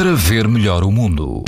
para 0.00 0.14
ver 0.14 0.48
melhor 0.48 0.82
o 0.82 0.90
mundo. 0.90 1.44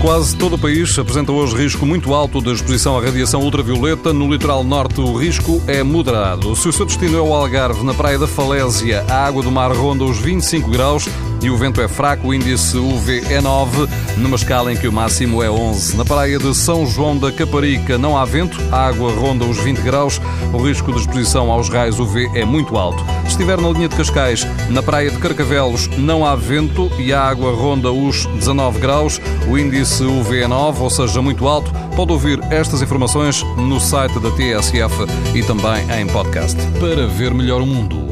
Quase 0.00 0.36
todo 0.36 0.56
o 0.56 0.58
país 0.58 0.98
apresenta 0.98 1.30
hoje 1.30 1.54
risco 1.54 1.86
muito 1.86 2.12
alto 2.14 2.42
de 2.42 2.50
exposição 2.50 2.98
à 2.98 3.00
radiação 3.00 3.42
ultravioleta. 3.42 4.12
No 4.12 4.28
litoral 4.28 4.64
norte, 4.64 5.00
o 5.00 5.16
risco 5.16 5.62
é 5.68 5.84
moderado. 5.84 6.56
Se 6.56 6.68
o 6.68 6.72
seu 6.72 6.84
destino 6.84 7.16
é 7.16 7.20
o 7.20 7.32
Algarve, 7.32 7.84
na 7.84 7.94
Praia 7.94 8.18
da 8.18 8.26
Falésia, 8.26 9.04
a 9.08 9.24
água 9.24 9.40
do 9.40 9.52
mar 9.52 9.70
ronda 9.70 10.02
os 10.02 10.18
25 10.18 10.68
graus 10.68 11.08
e 11.42 11.50
o 11.50 11.56
vento 11.56 11.80
é 11.80 11.88
fraco, 11.88 12.28
o 12.28 12.34
índice 12.34 12.76
UV 12.76 13.24
é 13.28 13.40
9, 13.40 13.88
numa 14.16 14.36
escala 14.36 14.72
em 14.72 14.76
que 14.76 14.86
o 14.86 14.92
máximo 14.92 15.42
é 15.42 15.50
11. 15.50 15.96
Na 15.96 16.04
praia 16.04 16.38
de 16.38 16.54
São 16.54 16.86
João 16.86 17.16
da 17.16 17.32
Caparica 17.32 17.98
não 17.98 18.16
há 18.16 18.24
vento, 18.24 18.58
a 18.70 18.86
água 18.86 19.12
ronda 19.12 19.44
os 19.44 19.58
20 19.58 19.78
graus, 19.78 20.20
o 20.52 20.58
risco 20.58 20.92
de 20.92 21.00
exposição 21.00 21.50
aos 21.50 21.68
raios 21.68 21.98
UV 21.98 22.30
é 22.34 22.44
muito 22.44 22.76
alto. 22.76 23.04
Se 23.24 23.30
estiver 23.30 23.60
na 23.60 23.70
linha 23.70 23.88
de 23.88 23.96
Cascais, 23.96 24.46
na 24.70 24.82
praia 24.82 25.10
de 25.10 25.18
Carcavelos 25.18 25.88
não 25.98 26.24
há 26.24 26.36
vento 26.36 26.90
e 26.98 27.12
a 27.12 27.22
água 27.22 27.52
ronda 27.52 27.90
os 27.90 28.26
19 28.26 28.78
graus, 28.78 29.20
o 29.48 29.58
índice 29.58 30.04
UV 30.04 30.42
é 30.42 30.48
9, 30.48 30.82
ou 30.82 30.90
seja, 30.90 31.20
muito 31.20 31.48
alto. 31.48 31.72
Pode 31.96 32.12
ouvir 32.12 32.40
estas 32.50 32.82
informações 32.82 33.42
no 33.56 33.80
site 33.80 34.18
da 34.20 34.30
TSF 34.30 34.94
e 35.34 35.42
também 35.42 35.84
em 36.00 36.06
podcast. 36.06 36.56
Para 36.78 37.06
ver 37.06 37.34
melhor 37.34 37.60
o 37.60 37.66
mundo, 37.66 38.11